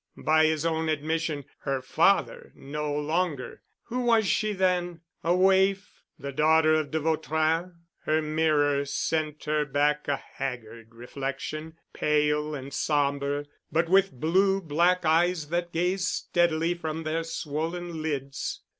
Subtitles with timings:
[0.17, 3.61] By his own admission—her father no longer.
[3.83, 5.01] Who was she then?
[5.23, 6.01] A waif?
[6.17, 7.75] The daughter of de Vautrin?
[8.05, 15.49] Her mirror sent her back a haggard reflection, pale, somber, but with blue black eyes
[15.49, 18.61] that gazed steadily from their swollen lids.